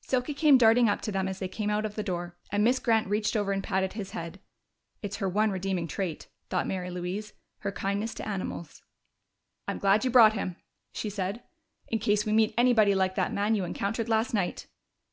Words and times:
Silky 0.00 0.34
came 0.34 0.58
darting 0.58 0.88
up 0.88 1.00
to 1.02 1.12
them 1.12 1.28
as 1.28 1.38
they 1.38 1.46
came 1.46 1.70
out 1.70 1.84
of 1.86 1.94
the 1.94 2.02
door, 2.02 2.36
and 2.50 2.64
Miss 2.64 2.80
Grant 2.80 3.06
reached 3.06 3.36
over 3.36 3.52
and 3.52 3.62
patted 3.62 3.92
his 3.92 4.10
head. 4.10 4.40
("It's 5.02 5.18
her 5.18 5.28
one 5.28 5.52
redeeming 5.52 5.86
trait," 5.86 6.26
thought 6.50 6.66
Mary 6.66 6.90
Louise 6.90 7.32
"her 7.60 7.70
kindness 7.70 8.12
to 8.14 8.26
animals.") 8.26 8.82
"I'm 9.68 9.78
glad 9.78 10.04
you 10.04 10.10
brought 10.10 10.32
him," 10.32 10.56
she 10.92 11.08
said, 11.08 11.44
"in 11.86 12.00
case 12.00 12.26
we 12.26 12.32
meet 12.32 12.54
anybody 12.58 12.96
like 12.96 13.14
that 13.14 13.32
man 13.32 13.54
you 13.54 13.62
encountered 13.62 14.08
last 14.08 14.34
night!" 14.34 14.66